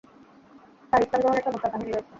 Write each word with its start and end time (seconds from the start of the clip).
তার 0.89 1.01
ইসলাম 1.03 1.19
গ্রহণের 1.21 1.43
চমৎকার 1.45 1.71
কাহিনী 1.73 1.91
রয়েছে। 1.91 2.09